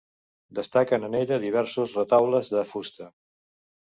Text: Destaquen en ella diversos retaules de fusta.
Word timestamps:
Destaquen 0.59 1.03
en 1.09 1.17
ella 1.19 1.37
diversos 1.43 1.93
retaules 1.99 2.51
de 2.57 2.63
fusta. 2.73 3.11